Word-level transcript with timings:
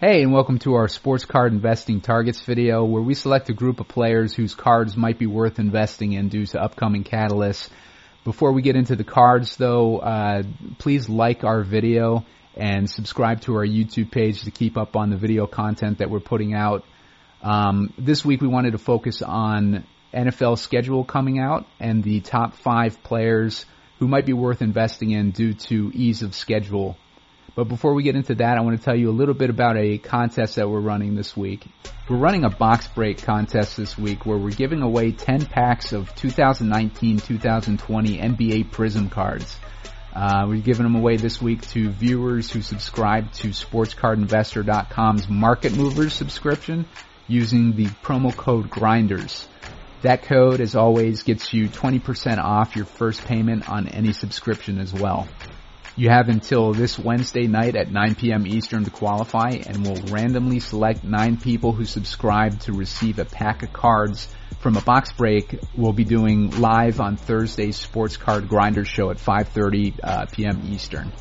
Hey, 0.00 0.24
and 0.24 0.32
welcome 0.32 0.58
to 0.58 0.74
our 0.74 0.88
sports 0.88 1.24
card 1.24 1.52
investing 1.52 2.00
targets 2.00 2.40
video 2.40 2.84
where 2.84 3.00
we 3.00 3.14
select 3.14 3.48
a 3.48 3.52
group 3.52 3.78
of 3.78 3.86
players 3.86 4.34
whose 4.34 4.52
cards 4.52 4.96
might 4.96 5.20
be 5.20 5.26
worth 5.26 5.60
investing 5.60 6.14
in 6.14 6.28
due 6.28 6.46
to 6.46 6.60
upcoming 6.60 7.04
catalysts. 7.04 7.68
Before 8.24 8.50
we 8.50 8.60
get 8.60 8.74
into 8.74 8.96
the 8.96 9.04
cards 9.04 9.54
though, 9.54 9.98
uh, 9.98 10.42
please 10.78 11.08
like 11.08 11.44
our 11.44 11.62
video 11.62 12.26
and 12.56 12.90
subscribe 12.90 13.42
to 13.42 13.54
our 13.54 13.64
YouTube 13.64 14.10
page 14.10 14.42
to 14.42 14.50
keep 14.50 14.76
up 14.76 14.96
on 14.96 15.10
the 15.10 15.16
video 15.16 15.46
content 15.46 15.98
that 15.98 16.10
we're 16.10 16.18
putting 16.18 16.54
out. 16.54 16.84
Um, 17.40 17.94
this 17.96 18.24
week 18.24 18.40
we 18.40 18.48
wanted 18.48 18.72
to 18.72 18.78
focus 18.78 19.22
on 19.22 19.86
NFL 20.12 20.58
schedule 20.58 21.04
coming 21.04 21.38
out 21.38 21.66
and 21.78 22.02
the 22.02 22.18
top 22.18 22.54
five 22.54 23.00
players 23.04 23.64
who 24.00 24.08
might 24.08 24.26
be 24.26 24.32
worth 24.32 24.60
investing 24.60 25.12
in 25.12 25.30
due 25.30 25.54
to 25.54 25.92
ease 25.94 26.22
of 26.22 26.34
schedule 26.34 26.96
but 27.54 27.68
before 27.68 27.94
we 27.94 28.02
get 28.02 28.16
into 28.16 28.34
that, 28.36 28.58
I 28.58 28.62
want 28.62 28.76
to 28.78 28.84
tell 28.84 28.96
you 28.96 29.10
a 29.10 29.12
little 29.12 29.34
bit 29.34 29.48
about 29.48 29.76
a 29.76 29.98
contest 29.98 30.56
that 30.56 30.68
we're 30.68 30.80
running 30.80 31.14
this 31.14 31.36
week. 31.36 31.64
We're 32.08 32.16
running 32.16 32.44
a 32.44 32.50
box 32.50 32.88
break 32.88 33.22
contest 33.22 33.76
this 33.76 33.96
week 33.96 34.26
where 34.26 34.36
we're 34.36 34.50
giving 34.50 34.82
away 34.82 35.12
10 35.12 35.46
packs 35.46 35.92
of 35.92 36.12
2019-2020 36.16 37.78
NBA 38.20 38.70
Prizm 38.70 39.08
cards. 39.10 39.56
Uh, 40.14 40.46
we're 40.48 40.60
giving 40.60 40.84
them 40.84 40.96
away 40.96 41.16
this 41.16 41.40
week 41.40 41.62
to 41.68 41.90
viewers 41.90 42.50
who 42.50 42.60
subscribe 42.62 43.32
to 43.32 43.48
SportsCardInvestor.com's 43.48 45.28
Market 45.28 45.76
Movers 45.76 46.12
subscription 46.12 46.86
using 47.28 47.74
the 47.74 47.86
promo 47.86 48.36
code 48.36 48.68
GRINDERS. 48.68 49.46
That 50.02 50.24
code, 50.24 50.60
as 50.60 50.76
always, 50.76 51.22
gets 51.22 51.52
you 51.54 51.68
20% 51.68 52.38
off 52.38 52.76
your 52.76 52.84
first 52.84 53.24
payment 53.24 53.68
on 53.70 53.88
any 53.88 54.12
subscription 54.12 54.78
as 54.78 54.92
well. 54.92 55.26
You 55.96 56.08
have 56.08 56.28
until 56.28 56.72
this 56.72 56.98
Wednesday 56.98 57.46
night 57.46 57.76
at 57.76 57.88
9 57.88 58.16
p.m. 58.16 58.48
Eastern 58.48 58.82
to 58.82 58.90
qualify 58.90 59.60
and 59.64 59.86
we'll 59.86 60.02
randomly 60.12 60.58
select 60.58 61.04
nine 61.04 61.36
people 61.36 61.70
who 61.70 61.84
subscribe 61.84 62.58
to 62.62 62.72
receive 62.72 63.20
a 63.20 63.24
pack 63.24 63.62
of 63.62 63.72
cards 63.72 64.26
from 64.58 64.76
a 64.76 64.80
box 64.80 65.12
break 65.12 65.54
we'll 65.76 65.92
be 65.92 66.02
doing 66.02 66.50
live 66.58 66.98
on 66.98 67.16
Thursday's 67.16 67.76
Sports 67.76 68.16
Card 68.16 68.48
Grinder 68.48 68.84
show 68.84 69.10
at 69.10 69.18
5.30 69.18 70.00
uh, 70.02 70.26
p.m. 70.26 70.62
Eastern. 70.66 71.12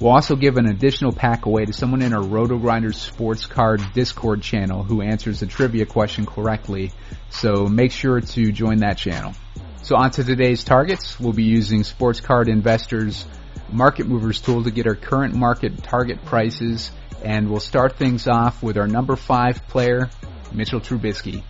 We'll 0.00 0.12
also 0.12 0.34
give 0.34 0.56
an 0.56 0.66
additional 0.66 1.12
pack 1.12 1.44
away 1.44 1.66
to 1.66 1.74
someone 1.74 2.00
in 2.00 2.14
our 2.14 2.22
Roto 2.22 2.56
Grinders 2.56 2.96
Sports 2.96 3.44
Card 3.44 3.82
Discord 3.92 4.40
channel 4.40 4.82
who 4.82 5.02
answers 5.02 5.40
the 5.40 5.46
trivia 5.46 5.84
question 5.84 6.24
correctly, 6.24 6.90
so 7.28 7.66
make 7.66 7.92
sure 7.92 8.22
to 8.22 8.50
join 8.50 8.78
that 8.78 8.96
channel. 8.96 9.34
So 9.82 9.96
on 9.96 10.10
to 10.12 10.24
today's 10.24 10.64
targets. 10.64 11.20
We'll 11.20 11.34
be 11.34 11.44
using 11.44 11.84
Sports 11.84 12.20
Card 12.20 12.48
Investors 12.48 13.26
market 13.72 14.06
movers 14.06 14.40
tool 14.40 14.64
to 14.64 14.70
get 14.70 14.86
our 14.86 14.94
current 14.94 15.34
market 15.34 15.82
target 15.82 16.24
prices. 16.24 16.90
And 17.22 17.48
we'll 17.50 17.60
start 17.60 17.96
things 17.96 18.26
off 18.26 18.62
with 18.62 18.76
our 18.76 18.88
number 18.88 19.16
five 19.16 19.66
player, 19.68 20.10
Mitchell 20.52 20.80
Trubisky. 20.80 21.44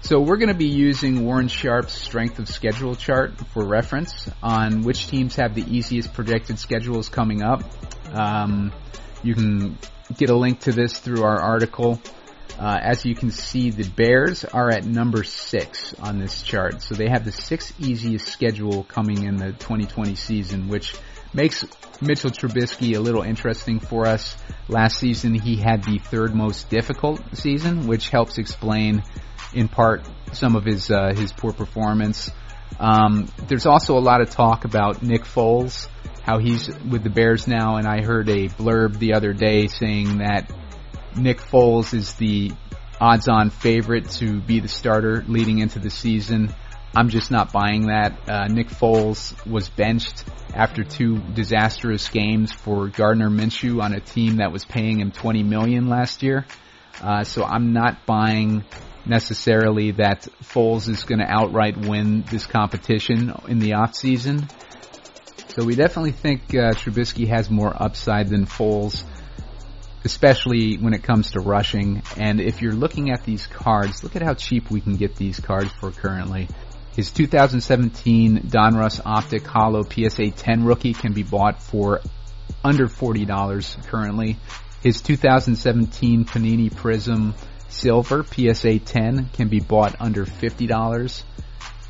So 0.00 0.20
we're 0.20 0.36
going 0.36 0.48
to 0.48 0.54
be 0.54 0.66
using 0.66 1.24
Warren 1.24 1.46
Sharp's 1.46 1.92
strength 1.92 2.40
of 2.40 2.48
schedule 2.48 2.96
chart 2.96 3.38
for 3.52 3.64
reference 3.64 4.28
on 4.42 4.82
which 4.82 5.06
teams 5.06 5.36
have 5.36 5.54
the 5.54 5.62
easiest 5.62 6.12
projected 6.12 6.58
schedules 6.58 7.08
coming 7.08 7.40
up. 7.40 7.62
Um, 8.12 8.72
you 9.22 9.34
can 9.34 9.78
get 10.16 10.30
a 10.30 10.34
link 10.34 10.60
to 10.60 10.72
this 10.72 10.98
through 10.98 11.22
our 11.22 11.40
article. 11.40 12.00
Uh, 12.58 12.78
as 12.82 13.04
you 13.04 13.14
can 13.14 13.30
see, 13.30 13.70
the 13.70 13.88
Bears 13.88 14.44
are 14.44 14.70
at 14.70 14.84
number 14.84 15.22
six 15.22 15.94
on 15.94 16.18
this 16.18 16.42
chart. 16.42 16.82
So 16.82 16.96
they 16.96 17.08
have 17.08 17.24
the 17.24 17.32
sixth 17.32 17.72
easiest 17.80 18.26
schedule 18.26 18.82
coming 18.82 19.22
in 19.22 19.36
the 19.36 19.52
2020 19.52 20.16
season, 20.16 20.68
which 20.68 20.94
makes 21.34 21.64
Mitchell 22.00 22.30
Trubisky 22.30 22.96
a 22.96 23.00
little 23.00 23.22
interesting 23.22 23.80
for 23.80 24.06
us. 24.06 24.36
Last 24.68 24.98
season 24.98 25.34
he 25.34 25.56
had 25.56 25.84
the 25.84 25.98
third 25.98 26.34
most 26.34 26.68
difficult 26.68 27.20
season, 27.34 27.86
which 27.86 28.08
helps 28.08 28.38
explain 28.38 29.02
in 29.54 29.68
part 29.68 30.04
some 30.32 30.56
of 30.56 30.64
his 30.64 30.90
uh, 30.90 31.12
his 31.14 31.32
poor 31.32 31.52
performance. 31.52 32.30
Um, 32.80 33.28
there's 33.46 33.66
also 33.66 33.98
a 33.98 34.00
lot 34.00 34.20
of 34.20 34.30
talk 34.30 34.64
about 34.64 35.02
Nick 35.02 35.22
Foles, 35.24 35.88
how 36.22 36.38
he's 36.38 36.68
with 36.68 37.04
the 37.04 37.10
Bears 37.10 37.46
now, 37.46 37.76
and 37.76 37.86
I 37.86 38.02
heard 38.02 38.28
a 38.28 38.48
blurb 38.48 38.98
the 38.98 39.14
other 39.14 39.32
day 39.32 39.66
saying 39.66 40.18
that 40.18 40.50
Nick 41.16 41.38
Foles 41.38 41.94
is 41.94 42.14
the 42.14 42.52
odds-on 43.00 43.50
favorite 43.50 44.08
to 44.10 44.40
be 44.40 44.60
the 44.60 44.68
starter 44.68 45.24
leading 45.26 45.58
into 45.58 45.78
the 45.78 45.90
season. 45.90 46.54
I'm 46.94 47.08
just 47.08 47.30
not 47.30 47.52
buying 47.52 47.86
that. 47.86 48.28
Uh, 48.28 48.48
Nick 48.48 48.68
Foles 48.68 49.34
was 49.46 49.70
benched 49.70 50.24
after 50.54 50.84
two 50.84 51.18
disastrous 51.18 52.08
games 52.08 52.52
for 52.52 52.88
Gardner 52.88 53.30
Minshew 53.30 53.82
on 53.82 53.94
a 53.94 54.00
team 54.00 54.36
that 54.36 54.52
was 54.52 54.64
paying 54.64 55.00
him 55.00 55.10
20 55.10 55.42
million 55.42 55.88
last 55.88 56.22
year. 56.22 56.46
Uh, 57.02 57.24
so 57.24 57.44
I'm 57.44 57.72
not 57.72 58.04
buying 58.04 58.64
necessarily 59.06 59.92
that 59.92 60.28
Foles 60.42 60.88
is 60.88 61.04
going 61.04 61.20
to 61.20 61.26
outright 61.26 61.76
win 61.78 62.24
this 62.30 62.46
competition 62.46 63.32
in 63.48 63.58
the 63.58 63.72
off 63.74 63.94
season. 63.94 64.48
So 65.48 65.64
we 65.64 65.74
definitely 65.74 66.12
think 66.12 66.54
uh, 66.54 66.72
Trubisky 66.72 67.26
has 67.28 67.50
more 67.50 67.74
upside 67.74 68.28
than 68.28 68.46
Foles. 68.46 69.02
especially 70.04 70.76
when 70.76 70.94
it 70.94 71.02
comes 71.02 71.32
to 71.32 71.40
rushing. 71.40 72.02
And 72.16 72.40
if 72.40 72.60
you're 72.60 72.72
looking 72.74 73.10
at 73.10 73.24
these 73.24 73.46
cards, 73.46 74.02
look 74.02 74.16
at 74.16 74.22
how 74.22 74.34
cheap 74.34 74.70
we 74.70 74.80
can 74.80 74.96
get 74.96 75.16
these 75.16 75.38
cards 75.40 75.70
for 75.78 75.90
currently. 75.90 76.48
His 76.94 77.10
2017 77.10 78.48
Donruss 78.48 79.00
Optic 79.04 79.46
Holo 79.46 79.82
PSA 79.82 80.30
10 80.30 80.64
rookie 80.64 80.92
can 80.92 81.14
be 81.14 81.22
bought 81.22 81.62
for 81.62 82.02
under 82.62 82.86
$40 82.86 83.86
currently. 83.86 84.38
His 84.82 85.00
2017 85.00 86.26
Panini 86.26 86.70
Prizm 86.70 87.34
Silver 87.68 88.24
PSA 88.24 88.80
10 88.80 89.30
can 89.32 89.48
be 89.48 89.60
bought 89.60 89.96
under 90.00 90.26
$50. 90.26 91.22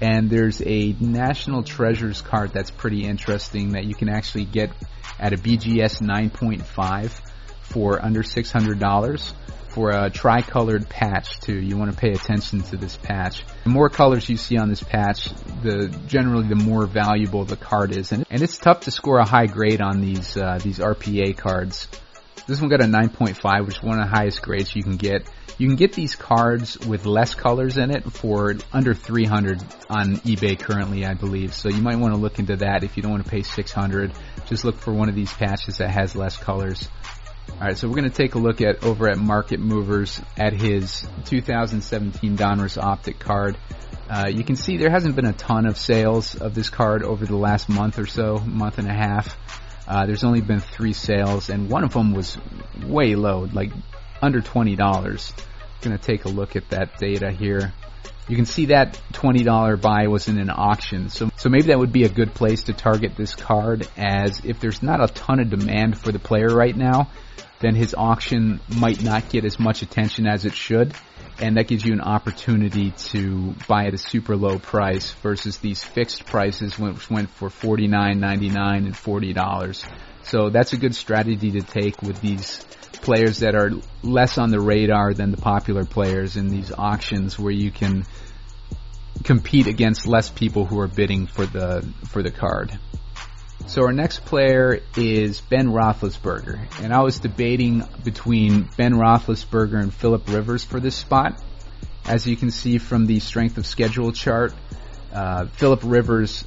And 0.01 0.31
there's 0.31 0.63
a 0.65 0.95
National 1.01 1.65
Treasures 1.65 2.23
card 2.23 2.53
that's 2.53 2.71
pretty 2.71 3.05
interesting 3.05 3.73
that 3.73 3.85
you 3.85 3.97
can 3.97 4.09
actually 4.09 4.45
get 4.45 4.71
at 5.19 5.33
a 5.33 5.37
BGS 5.37 6.01
9.5 6.01 7.21
for 7.63 8.05
under 8.05 8.23
$600 8.23 9.33
for 9.73 9.91
a 9.91 10.11
tricolored 10.11 10.89
patch 10.89 11.41
too. 11.41 11.59
You 11.59 11.77
want 11.77 11.91
to 11.93 11.97
pay 11.97 12.11
attention 12.11 12.63
to 12.65 12.77
this 12.77 12.97
patch. 12.97 13.45
The 13.65 13.71
more 13.71 13.89
colors 13.89 14.29
you 14.29 14.37
see 14.37 14.59
on 14.59 14.69
this 14.69 14.83
patch, 14.83 15.31
the 15.63 15.89
generally 16.07 16.49
the 16.49 16.57
more 16.57 16.87
valuable 16.87 17.45
the 17.45 17.57
card 17.57 17.97
is, 17.97 18.13
and, 18.13 18.25
and 18.31 18.43
it's 18.43 18.59
tough 18.59 18.81
to 18.81 18.91
score 18.91 19.19
a 19.19 19.27
high 19.27 19.47
grade 19.47 19.81
on 19.81 20.01
these 20.01 20.37
uh, 20.37 20.59
these 20.63 20.79
RPA 20.79 21.37
cards. 21.37 21.89
This 22.47 22.61
one 22.61 22.71
got 22.71 22.81
a 22.81 22.87
9.5, 22.87 23.67
which 23.67 23.77
is 23.77 23.83
one 23.83 24.01
of 24.01 24.11
the 24.11 24.17
highest 24.17 24.43
grades 24.43 24.75
you 24.75 24.83
can 24.83 24.97
get. 24.97 25.29
You 25.59 25.69
can 25.69 25.77
get 25.77 25.93
these 25.93 26.17
cards 26.17 26.77
with 26.79 27.07
less 27.07 27.35
colors 27.35 27.77
in 27.77 27.91
it 27.91 28.11
for 28.11 28.57
under 28.73 28.95
300 28.95 29.63
on 29.89 30.17
eBay 30.17 30.59
currently, 30.59 31.07
I 31.07 31.15
believe. 31.15 31.55
So 31.55 31.69
you 31.69 31.81
might 31.83 32.01
want 32.01 32.15
to 32.15 32.21
look 32.21 32.41
into 32.41 32.57
that 32.57 32.83
if 32.83 32.97
you 32.97 33.03
don't 33.03 33.13
want 33.13 33.25
to 33.25 33.31
pay 33.31 33.43
600. 33.43 34.13
Just 34.47 34.65
look 34.65 34.79
for 34.79 34.93
one 34.93 35.09
of 35.09 35.15
these 35.15 35.33
patches 35.33 35.79
that 35.79 35.91
has 35.91 36.17
less 36.17 36.37
colors. 36.37 36.89
Alright, 37.51 37.79
so 37.79 37.89
we're 37.89 37.95
going 37.95 38.11
to 38.11 38.17
take 38.17 38.35
a 38.35 38.39
look 38.39 38.61
at 38.61 38.85
over 38.85 39.09
at 39.09 39.19
Market 39.19 39.61
Movers 39.61 40.21
at 40.37 40.53
his 40.53 41.07
2017 41.27 42.37
Donruss 42.37 42.77
Optic 42.77 43.19
card. 43.19 43.57
Uh, 44.11 44.29
you 44.29 44.45
can 44.45 44.57
see 44.57 44.77
there 44.77 44.91
hasn't 44.91 45.17
been 45.17 45.27
a 45.27 45.33
ton 45.33 45.67
of 45.67 45.77
sales 45.77 46.35
of 46.35 46.55
this 46.55 46.71
card 46.71 47.03
over 47.03 47.25
the 47.25 47.37
last 47.37 47.69
month 47.69 47.99
or 47.99 48.07
so, 48.07 48.39
month 48.39 48.79
and 48.79 48.89
a 48.89 48.93
half. 48.93 49.37
Uh, 49.87 50.07
there's 50.07 50.25
only 50.25 50.41
been 50.41 50.61
three 50.61 50.93
sales, 50.93 51.51
and 51.51 51.71
one 51.71 51.85
of 51.85 51.93
them 51.93 52.13
was 52.13 52.37
way 52.85 53.15
low, 53.15 53.49
like 53.53 53.71
under 54.21 54.41
$20. 54.41 54.77
Going 55.83 55.97
to 55.97 56.03
take 56.03 56.25
a 56.25 56.29
look 56.29 56.57
at 56.57 56.69
that 56.71 56.99
data 56.99 57.31
here. 57.31 57.73
You 58.29 58.37
can 58.37 58.47
see 58.47 58.67
that 58.67 59.01
$20 59.13 59.81
buy 59.81 60.07
was 60.07 60.29
in 60.29 60.39
an 60.39 60.51
auction. 60.51 61.09
So, 61.09 61.31
so 61.37 61.49
maybe 61.49 61.69
that 61.69 61.79
would 61.79 61.93
be 61.93 62.05
a 62.05 62.09
good 62.09 62.35
place 62.35 62.65
to 62.65 62.73
target 62.73 63.17
this 63.17 63.35
card 63.35 63.89
as 63.97 64.45
if 64.45 64.61
there's 64.61 64.83
not 64.83 65.03
a 65.03 65.13
ton 65.13 65.41
of 65.41 65.51
demand 65.51 65.99
for 65.99 66.13
the 66.13 66.21
player 66.21 66.49
right 66.49 66.77
now, 66.77 67.11
then 67.63 67.75
his 67.75 67.95
auction 67.95 68.61
might 68.69 69.03
not 69.03 69.31
get 69.31 69.45
as 69.45 69.59
much 69.59 69.83
attention 69.83 70.27
as 70.27 70.45
it 70.45 70.55
should. 70.55 70.95
And 71.41 71.57
that 71.57 71.67
gives 71.67 71.85
you 71.85 71.93
an 71.95 72.01
opportunity 72.03 72.91
to 72.91 73.55
buy 73.67 73.87
at 73.87 73.95
a 73.95 73.99
super 73.99 74.37
low 74.37 74.59
price 74.59 75.13
versus 75.23 75.59
these 75.59 75.83
fixed 75.83 76.27
prices 76.27 76.79
which 76.79 77.09
went 77.11 77.31
for 77.31 77.49
$49, 77.49 77.89
$99, 77.89 78.77
and 78.77 78.95
$40. 78.95 79.85
So 80.25 80.51
that's 80.51 80.73
a 80.73 80.77
good 80.77 80.95
strategy 80.95 81.53
to 81.53 81.63
take 81.63 82.03
with 82.03 82.21
these 82.21 82.65
players 83.01 83.39
that 83.39 83.55
are 83.55 83.71
less 84.03 84.39
on 84.39 84.51
the 84.51 84.61
radar 84.61 85.15
than 85.15 85.31
the 85.31 85.37
popular 85.37 85.85
players 85.85 86.37
in 86.37 86.49
these 86.49 86.71
auctions 86.71 87.39
where 87.39 87.53
you 87.53 87.71
can 87.71 88.05
compete 89.25 89.67
against 89.67 90.07
less 90.07 90.31
people 90.31 90.65
who 90.65 90.79
are 90.81 90.89
bidding 90.89 91.27
for 91.27 91.47
the 91.47 91.89
for 92.09 92.23
the 92.23 92.31
card. 92.31 92.79
So 93.67 93.85
our 93.85 93.93
next 93.93 94.25
player 94.27 94.81
is 94.97 95.41
Ben 95.41 95.69
Roethlisberger, 95.69 96.83
and 96.83 96.93
I 96.93 97.03
was 97.03 97.19
debating 97.21 97.83
between 98.05 98.69
Ben 98.77 98.93
Roethlisberger 98.93 99.81
and 99.81 99.95
Philip 99.95 100.29
Rivers 100.29 100.63
for 100.63 100.79
this 100.79 100.95
spot. 100.95 101.43
As 102.05 102.27
you 102.27 102.37
can 102.37 102.51
see 102.51 102.79
from 102.79 103.07
the 103.07 103.21
strength 103.21 103.57
of 103.57 103.67
schedule 103.67 104.13
chart, 104.13 104.53
uh, 105.13 105.47
Philip 105.47 105.81
Rivers 105.85 106.45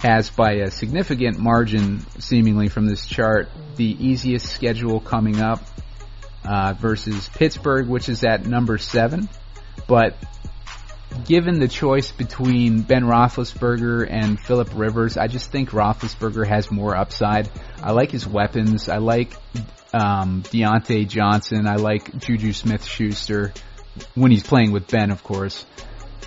has 0.00 0.28
by 0.30 0.54
a 0.54 0.70
significant 0.70 1.38
margin, 1.38 2.04
seemingly 2.18 2.68
from 2.68 2.86
this 2.86 3.06
chart, 3.06 3.48
the 3.76 3.84
easiest 3.84 4.46
schedule 4.46 5.00
coming 5.00 5.40
up 5.40 5.62
uh, 6.44 6.74
versus 6.74 7.28
Pittsburgh, 7.28 7.88
which 7.88 8.08
is 8.08 8.24
at 8.24 8.44
number 8.44 8.76
seven. 8.78 9.28
But 9.86 10.16
given 11.24 11.58
the 11.58 11.68
choice 11.68 12.12
between 12.12 12.82
Ben 12.82 13.04
Roethlisberger 13.04 14.06
and 14.10 14.38
Philip 14.38 14.70
Rivers, 14.74 15.16
I 15.16 15.26
just 15.26 15.50
think 15.50 15.70
Roethlisberger 15.70 16.46
has 16.46 16.70
more 16.70 16.96
upside. 16.96 17.50
I 17.82 17.92
like 17.92 18.10
his 18.10 18.26
weapons. 18.26 18.88
I 18.88 18.98
like 18.98 19.34
um, 19.92 20.42
Diontae 20.42 21.08
Johnson. 21.08 21.66
I 21.66 21.76
like 21.76 22.16
Juju 22.18 22.52
Smith-Schuster 22.52 23.52
when 24.14 24.30
he's 24.30 24.42
playing 24.42 24.72
with 24.72 24.88
Ben, 24.88 25.10
of 25.10 25.22
course. 25.22 25.64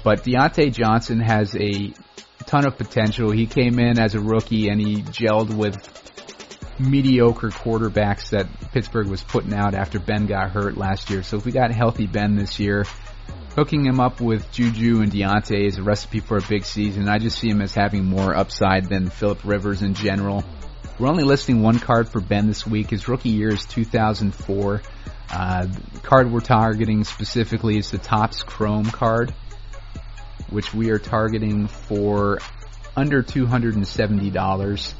But 0.04 0.24
Diontae 0.24 0.72
Johnson 0.72 1.20
has 1.20 1.56
a 1.56 1.94
ton 2.46 2.66
of 2.66 2.78
potential. 2.78 3.32
He 3.32 3.46
came 3.46 3.80
in 3.80 4.00
as 4.00 4.16
a 4.16 4.20
rookie 4.22 4.70
and 4.70 4.80
he 4.80 5.02
gelled 5.04 5.54
with 5.54 5.76
mediocre 6.80 7.50
quarterbacks 7.50 8.30
that 8.30 8.48
Pittsburgh 8.72 9.08
was 9.08 9.24
putting 9.24 9.54
out 9.54 9.74
after 9.74 10.00
Ben 10.00 10.28
got 10.28 10.52
hurt 10.52 10.78
last 10.78 11.10
year. 11.10 11.24
So 11.24 11.38
if 11.38 11.46
we 11.46 11.52
got 11.52 11.72
healthy 11.72 12.08
Ben 12.08 12.36
this 12.36 12.60
year, 12.60 12.86
hooking 13.58 13.88
him 13.88 14.00
up 14.00 14.22
with 14.22 14.52
Juju 14.52 15.02
and 15.02 15.12
Diontae 15.12 15.66
is 15.66 15.80
a 15.80 15.84
recipe 15.84 16.20
for 16.20 16.38
a 16.38 16.42
big 16.48 16.64
season. 16.64 17.10
I 17.10 17.18
just 17.18 17.40
see 17.40 17.50
him 17.50 17.60
as 17.60 17.74
having 17.74 18.06
more 18.06 18.36
upside 18.36 18.88
than 18.88 19.10
Philip 19.10 19.44
Rivers 19.44 19.82
in 19.82 19.96
general. 19.96 20.44
We're 21.00 21.08
only 21.08 21.24
listing 21.24 21.64
one 21.64 21.80
card 21.80 22.08
for 22.08 22.22
Ben 22.22 22.46
this 22.46 22.68
week. 22.68 22.92
His 22.92 23.08
rookie 23.08 23.30
year 23.30 23.52
is 23.52 23.66
2004. 23.66 24.84
Uh, 25.32 25.68
card 26.04 26.32
we're 26.32 26.40
targeting 26.40 27.04
specifically 27.04 27.80
is 27.80 27.90
the 27.90 27.98
Topps 27.98 28.44
Chrome 28.44 28.86
card, 28.86 29.34
which 30.52 30.72
we 30.72 30.92
are 30.92 31.00
targeting 31.00 31.66
for 31.66 32.38
under 32.96 33.24
$270. 33.24 34.94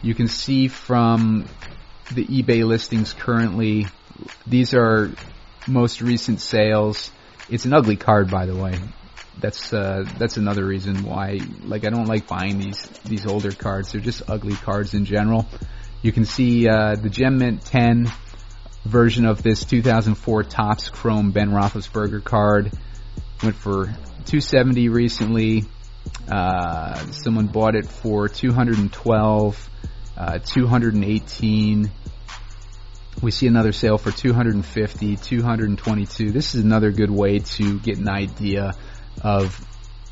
You 0.00 0.14
can 0.14 0.28
see 0.28 0.68
from 0.68 1.44
the 2.14 2.24
eBay 2.24 2.64
listings 2.64 3.12
currently, 3.12 3.88
these 4.46 4.74
are 4.74 5.10
most 5.66 6.00
recent 6.02 6.40
sales. 6.40 7.10
It's 7.50 7.64
an 7.64 7.72
ugly 7.72 7.96
card, 7.96 8.30
by 8.30 8.46
the 8.46 8.54
way. 8.56 8.78
That's 9.38 9.72
uh, 9.72 10.04
that's 10.18 10.36
another 10.36 10.64
reason 10.64 11.02
why, 11.02 11.40
like, 11.64 11.84
I 11.84 11.90
don't 11.90 12.06
like 12.06 12.28
buying 12.28 12.58
these 12.58 12.86
these 13.04 13.26
older 13.26 13.50
cards. 13.50 13.92
They're 13.92 14.00
just 14.00 14.22
ugly 14.28 14.54
cards 14.54 14.94
in 14.94 15.04
general. 15.04 15.46
You 16.02 16.12
can 16.12 16.24
see 16.24 16.68
uh, 16.68 16.94
the 16.94 17.10
Gem 17.10 17.38
Mint 17.38 17.64
10 17.64 18.10
version 18.84 19.26
of 19.26 19.42
this 19.42 19.64
2004 19.64 20.44
Topps 20.44 20.88
Chrome 20.88 21.32
Ben 21.32 21.50
Roethlisberger 21.50 22.22
card 22.22 22.72
went 23.42 23.56
for 23.56 23.86
270 23.86 24.88
recently. 24.88 25.64
Uh, 26.30 26.94
someone 27.10 27.46
bought 27.46 27.74
it 27.74 27.86
for 27.86 28.28
212, 28.28 29.70
uh, 30.16 30.38
218. 30.38 31.90
We 33.22 33.30
see 33.30 33.46
another 33.46 33.72
sale 33.72 33.98
for 33.98 34.10
250, 34.10 35.16
222. 35.16 36.30
This 36.30 36.54
is 36.54 36.64
another 36.64 36.90
good 36.90 37.10
way 37.10 37.40
to 37.40 37.78
get 37.78 37.98
an 37.98 38.08
idea 38.08 38.72
of 39.22 39.62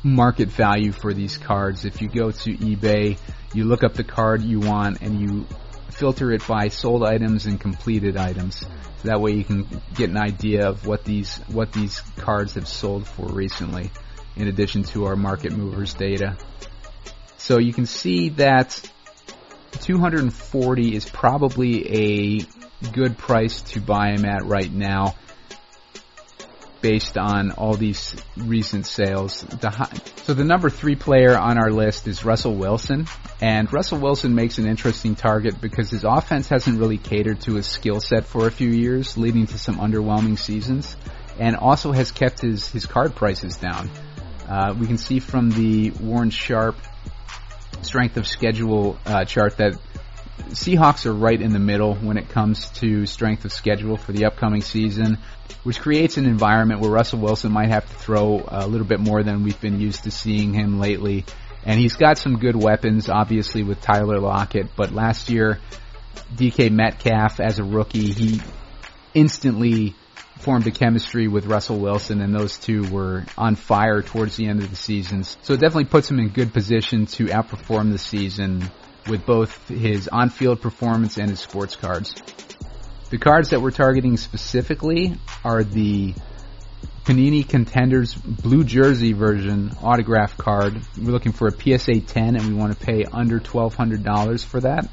market 0.03 0.49
value 0.49 0.91
for 0.91 1.11
these 1.11 1.37
cards. 1.37 1.85
If 1.85 2.03
you 2.03 2.07
go 2.07 2.29
to 2.29 2.51
eBay, 2.51 3.17
you 3.53 3.63
look 3.63 3.83
up 3.83 3.95
the 3.95 4.03
card 4.03 4.43
you 4.43 4.59
want 4.59 5.01
and 5.01 5.19
you 5.19 5.47
filter 5.89 6.31
it 6.31 6.47
by 6.47 6.67
sold 6.67 7.03
items 7.03 7.47
and 7.47 7.59
completed 7.59 8.15
items. 8.15 8.59
So 8.59 8.67
that 9.07 9.19
way 9.19 9.31
you 9.31 9.43
can 9.43 9.67
get 9.95 10.11
an 10.11 10.17
idea 10.17 10.69
of 10.69 10.85
what 10.85 11.03
these 11.03 11.37
what 11.47 11.73
these 11.73 12.01
cards 12.17 12.53
have 12.55 12.67
sold 12.67 13.07
for 13.07 13.25
recently 13.25 13.89
in 14.35 14.47
addition 14.47 14.83
to 14.83 15.05
our 15.05 15.15
market 15.15 15.51
movers 15.51 15.95
data. 15.95 16.37
So 17.37 17.57
you 17.57 17.73
can 17.73 17.87
see 17.87 18.29
that 18.29 18.79
240 19.81 20.95
is 20.95 21.09
probably 21.09 22.39
a 22.39 22.58
good 22.91 23.17
price 23.17 23.61
to 23.61 23.81
buy 23.81 24.11
him 24.11 24.25
at 24.25 24.45
right 24.45 24.71
now 24.71 25.15
based 26.81 27.17
on 27.17 27.51
all 27.51 27.73
these 27.73 28.15
recent 28.37 28.85
sales. 28.85 29.41
The 29.41 29.69
high, 29.69 29.91
so 30.23 30.33
the 30.33 30.43
number 30.43 30.69
three 30.69 30.95
player 30.95 31.37
on 31.37 31.57
our 31.57 31.71
list 31.71 32.07
is 32.07 32.23
Russell 32.23 32.55
Wilson, 32.55 33.07
and 33.41 33.71
Russell 33.71 33.99
Wilson 33.99 34.35
makes 34.35 34.57
an 34.57 34.67
interesting 34.67 35.15
target 35.15 35.59
because 35.59 35.89
his 35.89 36.03
offense 36.03 36.47
hasn't 36.47 36.79
really 36.79 36.97
catered 36.97 37.41
to 37.41 37.55
his 37.55 37.67
skill 37.67 37.99
set 37.99 38.25
for 38.25 38.47
a 38.47 38.51
few 38.51 38.69
years, 38.69 39.17
leading 39.17 39.47
to 39.47 39.57
some 39.57 39.77
underwhelming 39.77 40.37
seasons, 40.37 40.95
and 41.37 41.55
also 41.55 41.91
has 41.91 42.11
kept 42.11 42.41
his 42.41 42.69
his 42.69 42.85
card 42.85 43.15
prices 43.15 43.57
down. 43.57 43.89
Uh, 44.47 44.73
we 44.79 44.87
can 44.87 44.97
see 44.97 45.19
from 45.19 45.51
the 45.51 45.91
Warren 45.91 46.29
Sharp 46.29 46.75
strength 47.81 48.17
of 48.17 48.27
schedule 48.27 48.97
uh, 49.05 49.25
chart 49.25 49.57
that 49.57 49.79
Seahawks 50.49 51.05
are 51.05 51.13
right 51.13 51.39
in 51.39 51.53
the 51.53 51.59
middle 51.59 51.95
when 51.95 52.17
it 52.17 52.29
comes 52.29 52.69
to 52.79 53.05
strength 53.05 53.45
of 53.45 53.51
schedule 53.51 53.97
for 53.97 54.11
the 54.11 54.25
upcoming 54.25 54.61
season, 54.61 55.17
which 55.63 55.79
creates 55.79 56.17
an 56.17 56.25
environment 56.25 56.81
where 56.81 56.91
Russell 56.91 57.19
Wilson 57.19 57.51
might 57.51 57.69
have 57.69 57.87
to 57.87 57.93
throw 57.95 58.43
a 58.47 58.67
little 58.67 58.87
bit 58.87 58.99
more 58.99 59.23
than 59.23 59.43
we've 59.43 59.59
been 59.61 59.79
used 59.79 60.03
to 60.03 60.11
seeing 60.11 60.53
him 60.53 60.79
lately. 60.79 61.25
And 61.65 61.79
he's 61.79 61.95
got 61.95 62.17
some 62.17 62.39
good 62.39 62.55
weapons, 62.55 63.09
obviously 63.09 63.63
with 63.63 63.81
Tyler 63.81 64.19
Lockett, 64.19 64.75
but 64.75 64.91
last 64.91 65.29
year 65.29 65.59
DK 66.35 66.71
Metcalf 66.71 67.39
as 67.39 67.59
a 67.59 67.63
rookie, 67.63 68.11
he 68.11 68.41
instantly 69.13 69.95
formed 70.39 70.65
a 70.67 70.71
chemistry 70.71 71.27
with 71.27 71.45
Russell 71.45 71.79
Wilson 71.79 72.21
and 72.21 72.33
those 72.33 72.57
two 72.57 72.89
were 72.89 73.25
on 73.37 73.55
fire 73.55 74.01
towards 74.01 74.37
the 74.37 74.47
end 74.47 74.63
of 74.63 74.69
the 74.69 74.75
seasons. 74.75 75.37
So 75.41 75.53
it 75.53 75.59
definitely 75.59 75.85
puts 75.85 76.09
him 76.09 76.19
in 76.19 76.29
good 76.29 76.53
position 76.53 77.07
to 77.07 77.25
outperform 77.25 77.91
the 77.91 77.97
season 77.97 78.71
with 79.07 79.25
both 79.25 79.67
his 79.67 80.07
on-field 80.07 80.61
performance 80.61 81.17
and 81.17 81.29
his 81.29 81.39
sports 81.39 81.75
cards. 81.75 82.15
The 83.09 83.17
cards 83.17 83.49
that 83.49 83.61
we're 83.61 83.71
targeting 83.71 84.17
specifically 84.17 85.15
are 85.43 85.63
the 85.63 86.13
Panini 87.05 87.47
Contenders 87.47 88.13
Blue 88.13 88.63
Jersey 88.63 89.13
version 89.13 89.75
autograph 89.81 90.37
card. 90.37 90.79
We're 90.95 91.11
looking 91.11 91.31
for 91.31 91.47
a 91.47 91.51
PSA 91.51 92.01
10 92.01 92.35
and 92.35 92.47
we 92.47 92.53
want 92.53 92.77
to 92.77 92.85
pay 92.85 93.05
under 93.11 93.39
$1,200 93.39 94.45
for 94.45 94.59
that. 94.61 94.87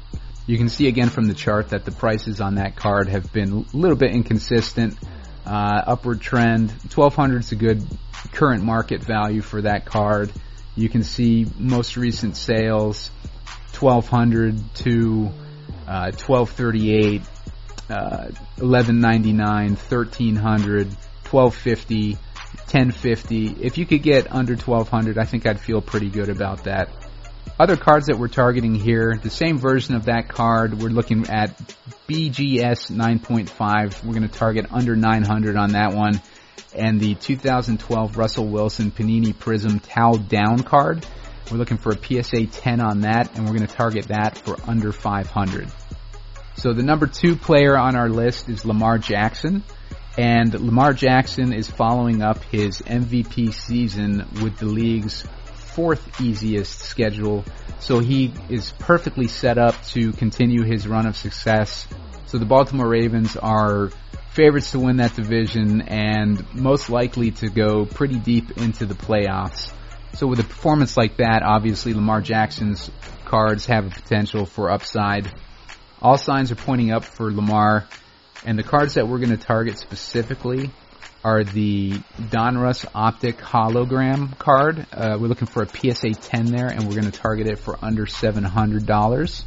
You 0.47 0.57
can 0.57 0.69
see 0.69 0.87
again 0.87 1.09
from 1.09 1.25
the 1.25 1.35
chart 1.35 1.69
that 1.69 1.85
the 1.85 1.91
prices 1.91 2.41
on 2.41 2.55
that 2.55 2.75
card 2.75 3.09
have 3.09 3.31
been 3.31 3.51
a 3.51 3.77
little 3.77 3.97
bit 3.97 4.11
inconsistent. 4.11 4.97
Uh, 5.45 5.83
upward 5.85 6.19
trend. 6.19 6.71
1200 6.71 7.39
is 7.39 7.51
a 7.51 7.55
good 7.55 7.85
current 8.31 8.63
market 8.63 9.03
value 9.03 9.41
for 9.41 9.61
that 9.61 9.85
card. 9.85 10.31
You 10.75 10.89
can 10.89 11.03
see 11.03 11.45
most 11.57 11.97
recent 11.97 12.35
sales 12.35 13.11
1200 13.75 14.75
to 14.75 15.29
uh, 15.87 16.11
1238, 16.11 17.21
uh, 17.89 18.29
1199, 18.59 19.69
1300, 19.69 20.87
1250, 20.87 22.13
1050. 22.13 23.47
If 23.61 23.77
you 23.77 23.85
could 23.85 24.03
get 24.03 24.31
under 24.31 24.55
1200, 24.55 25.17
I 25.17 25.25
think 25.25 25.45
I'd 25.45 25.59
feel 25.59 25.81
pretty 25.81 26.09
good 26.09 26.29
about 26.29 26.65
that. 26.65 26.89
Other 27.59 27.75
cards 27.75 28.07
that 28.07 28.19
we're 28.19 28.27
targeting 28.27 28.75
here, 28.75 29.17
the 29.21 29.31
same 29.31 29.57
version 29.57 29.95
of 29.95 30.05
that 30.05 30.27
card, 30.27 30.79
we're 30.79 30.89
looking 30.89 31.27
at 31.29 31.57
BGS 32.07 32.91
9.5. 32.91 34.03
We're 34.03 34.13
going 34.13 34.27
to 34.27 34.37
target 34.37 34.67
under 34.71 34.95
900 34.95 35.57
on 35.57 35.71
that 35.71 35.93
one. 35.93 36.21
And 36.75 36.99
the 36.99 37.15
2012 37.15 38.15
Russell 38.15 38.47
Wilson 38.47 38.91
Panini 38.91 39.33
Prizm 39.33 39.81
Towel 39.81 40.17
Down 40.17 40.61
card, 40.61 41.05
we're 41.51 41.57
looking 41.57 41.77
for 41.77 41.91
a 41.91 41.97
PSA 41.97 42.47
10 42.47 42.81
on 42.81 43.01
that, 43.01 43.35
and 43.35 43.45
we're 43.45 43.55
going 43.55 43.67
to 43.67 43.73
target 43.73 44.07
that 44.07 44.37
for 44.37 44.57
under 44.67 44.91
500. 44.91 45.69
So 46.55 46.73
the 46.73 46.83
number 46.83 47.07
two 47.07 47.35
player 47.35 47.77
on 47.77 47.95
our 47.95 48.09
list 48.09 48.49
is 48.49 48.65
Lamar 48.65 48.97
Jackson. 48.97 49.63
And 50.17 50.51
Lamar 50.53 50.93
Jackson 50.93 51.53
is 51.53 51.69
following 51.69 52.23
up 52.23 52.43
his 52.45 52.81
MVP 52.81 53.53
season 53.53 54.27
with 54.41 54.57
the 54.57 54.65
league's 54.65 55.23
fourth 55.53 56.19
easiest 56.19 56.79
schedule, 56.79 57.45
so 57.79 57.99
he 57.99 58.33
is 58.49 58.73
perfectly 58.79 59.27
set 59.27 59.59
up 59.59 59.75
to 59.89 60.11
continue 60.13 60.63
his 60.63 60.87
run 60.87 61.05
of 61.05 61.15
success. 61.15 61.87
So 62.25 62.39
the 62.39 62.47
Baltimore 62.47 62.89
Ravens 62.89 63.37
are 63.37 63.91
favorites 64.31 64.71
to 64.71 64.79
win 64.79 64.97
that 64.97 65.15
division 65.15 65.83
and 65.83 66.43
most 66.55 66.89
likely 66.89 67.29
to 67.31 67.49
go 67.49 67.85
pretty 67.85 68.17
deep 68.17 68.57
into 68.57 68.87
the 68.87 68.95
playoffs. 68.95 69.71
So 70.17 70.25
with 70.25 70.39
a 70.39 70.43
performance 70.43 70.97
like 70.97 71.17
that, 71.17 71.43
obviously 71.43 71.93
Lamar 71.93 72.21
Jackson's 72.21 72.89
cards 73.25 73.67
have 73.67 73.85
a 73.85 73.91
potential 73.91 74.47
for 74.47 74.71
upside. 74.71 75.31
All 76.01 76.17
signs 76.17 76.51
are 76.51 76.55
pointing 76.55 76.91
up 76.91 77.05
for 77.05 77.31
Lamar, 77.31 77.87
and 78.43 78.57
the 78.57 78.63
cards 78.63 78.95
that 78.95 79.07
we're 79.07 79.19
going 79.19 79.29
to 79.29 79.37
target 79.37 79.77
specifically 79.77 80.71
are 81.23 81.43
the 81.43 81.99
Donruss 82.19 82.83
Optic 82.95 83.37
Hologram 83.37 84.35
card. 84.39 84.87
Uh, 84.91 85.19
we're 85.21 85.27
looking 85.27 85.47
for 85.47 85.61
a 85.61 85.67
PSA 85.67 86.09
10 86.09 86.45
there, 86.47 86.65
and 86.65 86.87
we're 86.87 86.99
going 86.99 87.11
to 87.11 87.19
target 87.19 87.45
it 87.45 87.59
for 87.59 87.77
under 87.79 88.07
$700. 88.07 89.45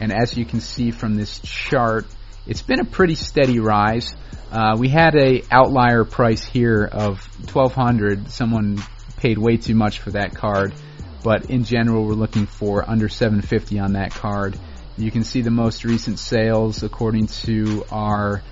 And 0.00 0.12
as 0.12 0.36
you 0.36 0.44
can 0.44 0.60
see 0.60 0.92
from 0.92 1.16
this 1.16 1.40
chart, 1.40 2.06
it's 2.46 2.62
been 2.62 2.78
a 2.78 2.84
pretty 2.84 3.16
steady 3.16 3.58
rise. 3.58 4.14
Uh, 4.52 4.76
we 4.78 4.88
had 4.88 5.16
a 5.16 5.42
outlier 5.50 6.04
price 6.04 6.44
here 6.44 6.84
of 6.84 7.18
1200 7.52 8.30
Someone 8.30 8.80
paid 9.24 9.38
way 9.38 9.56
too 9.56 9.74
much 9.74 10.00
for 10.00 10.10
that 10.10 10.34
card, 10.34 10.74
but 11.22 11.48
in 11.48 11.64
general, 11.64 12.04
we're 12.04 12.12
looking 12.12 12.44
for 12.44 12.84
under 12.86 13.08
750 13.08 13.78
on 13.78 13.94
that 13.94 14.10
card. 14.10 14.54
You 14.98 15.10
can 15.10 15.24
see 15.24 15.40
the 15.40 15.50
most 15.50 15.82
recent 15.86 16.18
sales 16.18 16.82
according 16.82 17.28
to 17.46 17.86
our 17.90 18.42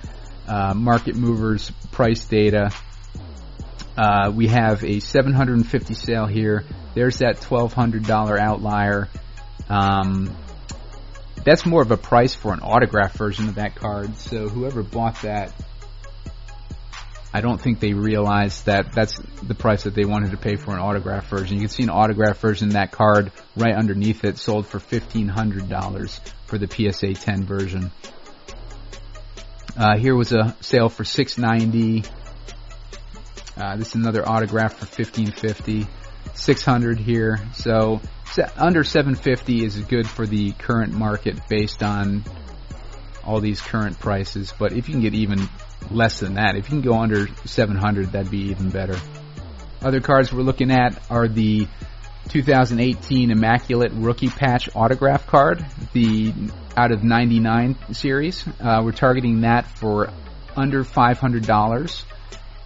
uh, 0.47 0.73
market 0.73 1.15
movers 1.15 1.71
price 1.91 2.25
data. 2.25 2.71
Uh, 3.95 4.31
we 4.33 4.47
have 4.47 4.83
a 4.83 4.99
750 4.99 5.93
sale 5.93 6.25
here. 6.25 6.65
There's 6.95 7.19
that 7.19 7.37
$1,200 7.37 8.39
outlier. 8.39 9.09
Um, 9.69 10.35
that's 11.45 11.67
more 11.67 11.83
of 11.83 11.91
a 11.91 11.97
price 11.97 12.33
for 12.33 12.51
an 12.51 12.61
autograph 12.61 13.13
version 13.13 13.47
of 13.47 13.55
that 13.55 13.75
card. 13.75 14.17
So 14.17 14.49
whoever 14.49 14.81
bought 14.81 15.21
that, 15.21 15.53
I 17.33 17.41
don't 17.41 17.59
think 17.59 17.79
they 17.79 17.93
realized 17.93 18.67
that 18.67 18.91
that's 18.93 19.17
the 19.41 19.55
price 19.55 19.83
that 19.83 19.95
they 19.95 20.05
wanted 20.05 20.31
to 20.31 20.37
pay 20.37 20.55
for 20.55 20.71
an 20.71 20.79
autograph 20.79 21.27
version. 21.29 21.55
You 21.55 21.61
can 21.61 21.69
see 21.69 21.83
an 21.83 21.89
autograph 21.89 22.37
version 22.37 22.69
that 22.69 22.91
card 22.91 23.31
right 23.55 23.73
underneath 23.73 24.23
it 24.23 24.37
sold 24.37 24.67
for 24.67 24.79
$1,500 24.79 26.19
for 26.45 26.57
the 26.59 26.67
PSA 26.67 27.13
10 27.15 27.45
version. 27.45 27.91
Uh, 29.75 29.97
here 29.97 30.15
was 30.15 30.31
a 30.31 30.55
sale 30.61 30.89
for 30.89 31.03
690. 31.03 32.07
Uh, 33.57 33.77
this 33.77 33.89
is 33.89 33.95
another 33.95 34.27
autograph 34.27 34.73
for 34.73 34.85
1550. 34.85 35.87
600 36.35 36.99
here. 36.99 37.39
So 37.55 38.01
under 38.57 38.83
750 38.83 39.65
is 39.65 39.77
good 39.81 40.07
for 40.07 40.25
the 40.25 40.51
current 40.53 40.93
market 40.93 41.39
based 41.47 41.83
on 41.83 42.23
all 43.23 43.39
these 43.39 43.61
current 43.61 43.99
prices. 43.99 44.53
But 44.57 44.73
if 44.73 44.87
you 44.87 44.93
can 44.93 45.01
get 45.01 45.13
even 45.13 45.49
less 45.91 46.19
than 46.19 46.35
that, 46.35 46.55
if 46.55 46.69
you 46.69 46.81
can 46.81 46.81
go 46.81 46.99
under 46.99 47.27
700, 47.45 48.11
that'd 48.11 48.31
be 48.31 48.49
even 48.51 48.69
better. 48.69 48.97
Other 49.81 49.99
cards 49.99 50.31
we're 50.31 50.43
looking 50.43 50.71
at 50.71 51.01
are 51.09 51.27
the 51.27 51.67
2018 52.29 53.31
Immaculate 53.31 53.91
Rookie 53.93 54.29
Patch 54.29 54.69
Autograph 54.75 55.27
card, 55.27 55.65
the 55.91 56.33
out 56.77 56.91
of 56.91 57.03
99 57.03 57.77
series. 57.93 58.47
Uh, 58.59 58.81
we're 58.83 58.91
targeting 58.91 59.41
that 59.41 59.65
for 59.77 60.09
under 60.55 60.83
$500. 60.83 62.03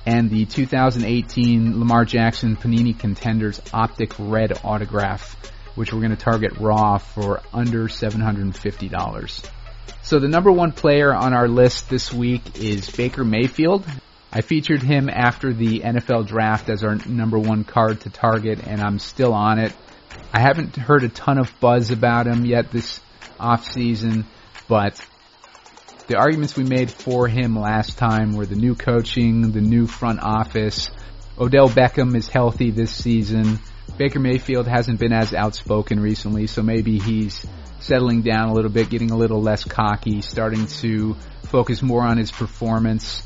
And 0.05 0.29
the 0.29 0.45
2018 0.45 1.79
Lamar 1.79 2.05
Jackson 2.05 2.55
Panini 2.55 2.97
Contenders 2.97 3.59
Optic 3.73 4.13
Red 4.17 4.53
Autograph, 4.63 5.35
which 5.75 5.91
we're 5.91 5.99
going 5.99 6.15
to 6.15 6.23
target 6.23 6.57
raw 6.59 6.97
for 6.97 7.41
under 7.53 7.87
$750. 7.87 9.49
So 10.07 10.19
the 10.19 10.29
number 10.29 10.53
one 10.53 10.71
player 10.71 11.13
on 11.13 11.33
our 11.33 11.49
list 11.49 11.89
this 11.89 12.13
week 12.13 12.57
is 12.59 12.89
Baker 12.89 13.25
Mayfield. 13.25 13.85
I 14.31 14.39
featured 14.39 14.81
him 14.81 15.09
after 15.09 15.51
the 15.51 15.81
NFL 15.81 16.27
draft 16.27 16.69
as 16.69 16.85
our 16.85 16.95
number 17.05 17.37
one 17.37 17.65
card 17.65 17.99
to 18.01 18.09
target, 18.09 18.65
and 18.65 18.79
I'm 18.79 18.99
still 18.99 19.33
on 19.33 19.59
it. 19.59 19.73
I 20.31 20.39
haven't 20.39 20.77
heard 20.77 21.03
a 21.03 21.09
ton 21.09 21.37
of 21.37 21.53
buzz 21.59 21.91
about 21.91 22.25
him 22.25 22.45
yet 22.45 22.71
this 22.71 23.01
off 23.37 23.65
season, 23.65 24.25
but 24.69 24.97
the 26.07 26.15
arguments 26.15 26.55
we 26.55 26.63
made 26.63 26.89
for 26.89 27.27
him 27.27 27.59
last 27.59 27.97
time 27.97 28.37
were 28.37 28.45
the 28.45 28.55
new 28.55 28.75
coaching, 28.75 29.51
the 29.51 29.59
new 29.59 29.87
front 29.87 30.21
office. 30.21 30.89
Odell 31.37 31.67
Beckham 31.67 32.15
is 32.15 32.29
healthy 32.29 32.71
this 32.71 32.95
season. 32.95 33.59
Baker 33.97 34.21
Mayfield 34.21 34.67
hasn't 34.67 35.01
been 35.01 35.11
as 35.11 35.33
outspoken 35.33 35.99
recently, 35.99 36.47
so 36.47 36.63
maybe 36.63 36.97
he's 36.97 37.45
settling 37.87 38.21
down 38.21 38.49
a 38.49 38.53
little 38.53 38.69
bit, 38.69 38.89
getting 38.89 39.11
a 39.11 39.17
little 39.17 39.41
less 39.41 39.63
cocky, 39.63 40.21
starting 40.21 40.67
to 40.67 41.15
focus 41.43 41.81
more 41.81 42.03
on 42.03 42.17
his 42.17 42.31
performance. 42.31 43.23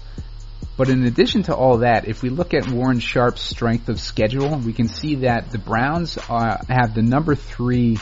But 0.77 0.89
in 0.89 1.03
addition 1.03 1.43
to 1.43 1.55
all 1.55 1.79
that, 1.79 2.07
if 2.07 2.21
we 2.21 2.29
look 2.29 2.53
at 2.53 2.69
Warren 2.69 2.99
Sharp's 2.99 3.41
strength 3.41 3.89
of 3.89 3.99
schedule, 3.99 4.57
we 4.57 4.73
can 4.73 4.87
see 4.87 5.15
that 5.15 5.51
the 5.51 5.57
Browns 5.57 6.17
are, 6.29 6.61
have 6.69 6.93
the 6.93 7.01
number 7.01 7.35
three 7.35 7.97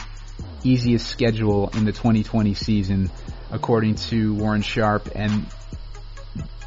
easiest 0.62 1.06
schedule 1.06 1.70
in 1.74 1.84
the 1.84 1.92
2020 1.92 2.54
season, 2.54 3.10
according 3.50 3.94
to 3.94 4.34
Warren 4.34 4.62
Sharp, 4.62 5.08
and 5.14 5.46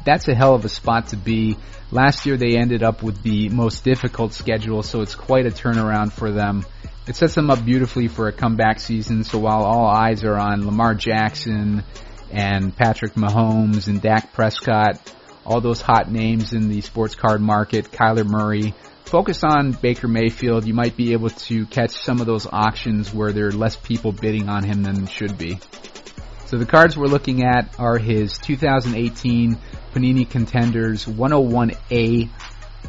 that's 0.04 0.28
a 0.28 0.34
hell 0.34 0.54
of 0.54 0.64
a 0.64 0.68
spot 0.68 1.08
to 1.08 1.16
be. 1.16 1.56
Last 1.90 2.26
year 2.26 2.36
they 2.36 2.56
ended 2.56 2.82
up 2.82 3.02
with 3.02 3.22
the 3.22 3.48
most 3.48 3.84
difficult 3.84 4.32
schedule, 4.32 4.82
so 4.82 5.00
it's 5.00 5.14
quite 5.14 5.46
a 5.46 5.50
turnaround 5.50 6.12
for 6.12 6.32
them. 6.32 6.66
It 7.06 7.16
sets 7.16 7.34
them 7.34 7.50
up 7.50 7.62
beautifully 7.64 8.08
for 8.08 8.28
a 8.28 8.32
comeback 8.32 8.80
season, 8.80 9.24
so 9.24 9.38
while 9.38 9.62
all 9.62 9.86
eyes 9.86 10.24
are 10.24 10.38
on 10.38 10.64
Lamar 10.64 10.94
Jackson 10.94 11.84
and 12.30 12.74
Patrick 12.74 13.12
Mahomes 13.12 13.88
and 13.88 14.00
Dak 14.00 14.32
Prescott, 14.32 14.98
all 15.44 15.60
those 15.60 15.82
hot 15.82 16.10
names 16.10 16.54
in 16.54 16.70
the 16.70 16.80
sports 16.80 17.14
card 17.14 17.42
market, 17.42 17.90
Kyler 17.92 18.26
Murray. 18.26 18.74
Focus 19.04 19.44
on 19.44 19.72
Baker 19.72 20.08
Mayfield. 20.08 20.66
You 20.66 20.72
might 20.72 20.96
be 20.96 21.12
able 21.12 21.28
to 21.28 21.66
catch 21.66 21.90
some 21.90 22.20
of 22.20 22.26
those 22.26 22.46
auctions 22.50 23.12
where 23.12 23.32
there 23.32 23.48
are 23.48 23.52
less 23.52 23.76
people 23.76 24.12
bidding 24.12 24.48
on 24.48 24.64
him 24.64 24.82
than 24.82 25.06
should 25.06 25.36
be. 25.36 25.58
So 26.46 26.56
the 26.56 26.66
cards 26.66 26.96
we're 26.96 27.06
looking 27.06 27.44
at 27.44 27.78
are 27.78 27.98
his 27.98 28.38
2018 28.38 29.58
Panini 29.92 30.28
Contenders 30.28 31.04
101A 31.04 32.30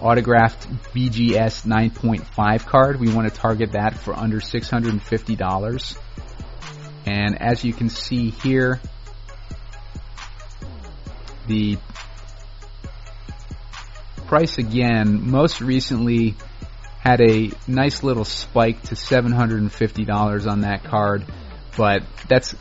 autographed 0.01 0.67
BGS 0.93 1.65
9.5 1.65 2.65
card. 2.65 2.99
We 2.99 3.13
want 3.13 3.27
to 3.27 3.33
target 3.33 3.73
that 3.73 3.97
for 3.97 4.13
under 4.13 4.39
$650. 4.39 5.97
And 7.05 7.41
as 7.41 7.63
you 7.63 7.73
can 7.73 7.89
see 7.89 8.31
here, 8.31 8.79
the 11.47 11.77
price 14.27 14.57
again, 14.57 15.29
most 15.29 15.61
recently 15.61 16.35
had 16.99 17.21
a 17.21 17.51
nice 17.67 18.01
little 18.01 18.25
spike 18.25 18.81
to 18.83 18.95
$750 18.95 20.47
on 20.51 20.61
that 20.61 20.83
card, 20.83 21.23
but 21.77 22.03
that's 22.27 22.55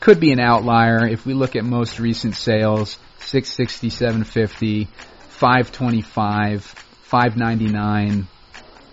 could 0.00 0.20
be 0.20 0.32
an 0.32 0.40
outlier. 0.40 1.06
If 1.06 1.24
we 1.24 1.32
look 1.32 1.56
at 1.56 1.64
most 1.64 1.98
recent 1.98 2.34
sales, 2.34 2.98
660, 3.20 3.88
750, 3.88 4.88
525, 5.38 6.64
599, 6.64 8.28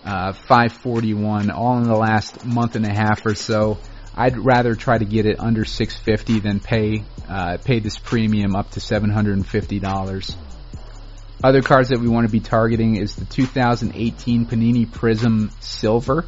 uh, 0.04 0.32
541, 0.32 1.50
all 1.50 1.78
in 1.78 1.84
the 1.84 1.96
last 1.96 2.44
month 2.44 2.76
and 2.76 2.84
a 2.84 2.92
half 2.92 3.24
or 3.24 3.34
so. 3.34 3.78
I'd 4.14 4.36
rather 4.36 4.74
try 4.74 4.98
to 4.98 5.04
get 5.04 5.24
it 5.24 5.40
under 5.40 5.64
650 5.64 6.40
than 6.40 6.60
pay 6.60 7.04
uh, 7.28 7.56
pay 7.64 7.78
this 7.80 7.98
premium 7.98 8.54
up 8.54 8.72
to 8.72 8.80
$750. 8.80 10.36
Other 11.42 11.62
cards 11.62 11.88
that 11.88 11.98
we 11.98 12.08
want 12.08 12.26
to 12.26 12.32
be 12.32 12.40
targeting 12.40 12.96
is 12.96 13.16
the 13.16 13.24
2018 13.24 14.46
Panini 14.46 14.86
Prizm 14.86 15.50
Silver 15.62 16.26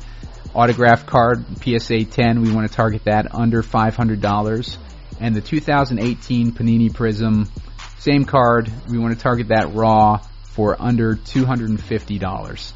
autograph 0.55 1.07
card 1.07 1.45
PSA 1.63 2.05
10. 2.05 2.43
We 2.43 2.53
want 2.53 2.69
to 2.69 2.75
target 2.75 3.05
that 3.05 3.35
under 3.35 3.63
$500, 3.63 4.77
and 5.21 5.35
the 5.35 5.41
2018 5.41 6.53
Panini 6.53 6.91
Prizm 6.91 7.49
same 7.99 8.25
card. 8.25 8.71
We 8.89 8.99
want 8.99 9.15
to 9.17 9.21
target 9.21 9.49
that 9.49 9.75
raw 9.75 10.19
for 10.53 10.77
under 10.81 11.15
$250. 11.15 12.73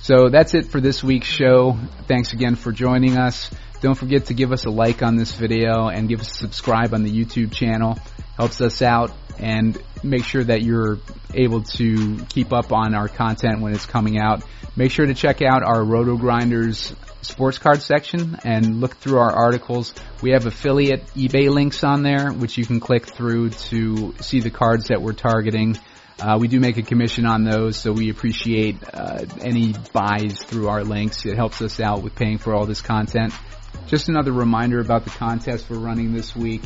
So 0.00 0.28
that's 0.28 0.54
it 0.54 0.66
for 0.66 0.80
this 0.80 1.02
week's 1.02 1.26
show. 1.26 1.78
Thanks 2.06 2.32
again 2.34 2.56
for 2.56 2.72
joining 2.72 3.16
us. 3.16 3.50
Don't 3.80 3.94
forget 3.94 4.26
to 4.26 4.34
give 4.34 4.52
us 4.52 4.64
a 4.64 4.70
like 4.70 5.02
on 5.02 5.16
this 5.16 5.34
video 5.34 5.88
and 5.88 6.08
give 6.08 6.20
us 6.20 6.30
a 6.30 6.34
subscribe 6.34 6.94
on 6.94 7.02
the 7.02 7.10
YouTube 7.10 7.52
channel. 7.52 7.98
Helps 8.36 8.60
us 8.60 8.82
out 8.82 9.12
and 9.38 9.80
make 10.02 10.24
sure 10.24 10.44
that 10.44 10.62
you're 10.62 10.98
able 11.32 11.62
to 11.62 12.24
keep 12.28 12.52
up 12.52 12.72
on 12.72 12.94
our 12.94 13.08
content 13.08 13.60
when 13.60 13.74
it's 13.74 13.86
coming 13.86 14.18
out. 14.18 14.42
Make 14.76 14.90
sure 14.90 15.06
to 15.06 15.14
check 15.14 15.42
out 15.42 15.62
our 15.62 15.82
Roto 15.82 16.16
Grinders 16.16 16.94
sports 17.24 17.58
card 17.58 17.82
section 17.82 18.38
and 18.44 18.80
look 18.80 18.96
through 18.96 19.18
our 19.18 19.32
articles. 19.32 19.94
We 20.22 20.30
have 20.30 20.46
affiliate 20.46 21.06
eBay 21.14 21.48
links 21.48 21.84
on 21.84 22.02
there, 22.02 22.32
which 22.32 22.58
you 22.58 22.64
can 22.64 22.80
click 22.80 23.06
through 23.06 23.50
to 23.50 24.14
see 24.20 24.40
the 24.40 24.50
cards 24.50 24.88
that 24.88 25.02
we're 25.02 25.12
targeting. 25.12 25.78
Uh, 26.20 26.38
we 26.40 26.48
do 26.48 26.60
make 26.60 26.76
a 26.76 26.82
commission 26.82 27.26
on 27.26 27.42
those, 27.42 27.76
so 27.76 27.92
we 27.92 28.08
appreciate 28.08 28.78
uh, 28.92 29.24
any 29.40 29.74
buys 29.92 30.38
through 30.44 30.68
our 30.68 30.84
links. 30.84 31.26
It 31.26 31.36
helps 31.36 31.60
us 31.60 31.80
out 31.80 32.02
with 32.02 32.14
paying 32.14 32.38
for 32.38 32.54
all 32.54 32.66
this 32.66 32.80
content. 32.80 33.34
Just 33.86 34.08
another 34.08 34.32
reminder 34.32 34.78
about 34.78 35.04
the 35.04 35.10
contest 35.10 35.68
we're 35.68 35.78
running 35.78 36.12
this 36.12 36.36
week. 36.36 36.62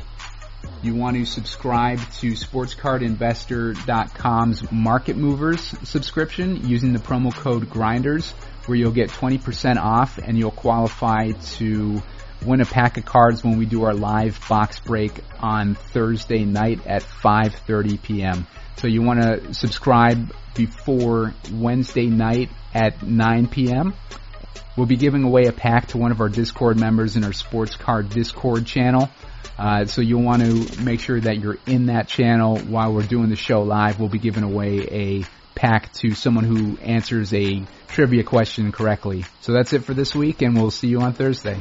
You 0.82 0.94
want 0.94 1.16
to 1.16 1.24
subscribe 1.24 1.98
to 1.98 2.32
SportsCardInvestor.com's 2.32 4.70
Market 4.70 5.16
Movers 5.16 5.62
subscription 5.88 6.68
using 6.68 6.92
the 6.92 6.98
promo 6.98 7.34
code 7.34 7.70
GRINDERS, 7.70 8.34
where 8.68 8.76
you'll 8.76 8.92
get 8.92 9.10
20% 9.10 9.76
off 9.78 10.18
and 10.18 10.36
you'll 10.36 10.50
qualify 10.50 11.32
to 11.32 12.02
win 12.44 12.60
a 12.60 12.64
pack 12.64 12.98
of 12.98 13.04
cards 13.04 13.42
when 13.42 13.58
we 13.58 13.66
do 13.66 13.84
our 13.84 13.94
live 13.94 14.38
box 14.48 14.78
break 14.78 15.12
on 15.40 15.74
Thursday 15.74 16.44
night 16.44 16.86
at 16.86 17.02
5:30 17.02 18.02
p.m. 18.02 18.46
So 18.76 18.86
you 18.86 19.02
want 19.02 19.22
to 19.22 19.54
subscribe 19.54 20.32
before 20.54 21.34
Wednesday 21.52 22.06
night 22.06 22.50
at 22.74 23.02
9 23.02 23.48
p.m. 23.48 23.94
We'll 24.76 24.86
be 24.86 24.96
giving 24.96 25.24
away 25.24 25.46
a 25.46 25.52
pack 25.52 25.88
to 25.88 25.98
one 25.98 26.12
of 26.12 26.20
our 26.20 26.28
Discord 26.28 26.78
members 26.78 27.16
in 27.16 27.24
our 27.24 27.32
Sports 27.32 27.74
Card 27.74 28.10
Discord 28.10 28.66
channel. 28.66 29.08
Uh, 29.58 29.86
so 29.86 30.00
you'll 30.00 30.22
want 30.22 30.42
to 30.42 30.82
make 30.82 31.00
sure 31.00 31.18
that 31.18 31.38
you're 31.38 31.58
in 31.66 31.86
that 31.86 32.06
channel 32.06 32.58
while 32.58 32.92
we're 32.92 33.02
doing 33.02 33.28
the 33.28 33.36
show 33.36 33.62
live. 33.62 33.98
We'll 33.98 34.08
be 34.08 34.20
giving 34.20 34.44
away 34.44 34.78
a 34.90 35.24
pack 35.58 35.92
to 35.94 36.14
someone 36.14 36.44
who 36.44 36.78
answers 36.78 37.34
a 37.34 37.62
trivia 37.88 38.22
question 38.22 38.70
correctly. 38.70 39.24
So 39.40 39.52
that's 39.52 39.72
it 39.72 39.82
for 39.82 39.92
this 39.92 40.14
week, 40.14 40.40
and 40.40 40.56
we'll 40.56 40.70
see 40.70 40.86
you 40.86 41.00
on 41.00 41.14
Thursday. 41.14 41.60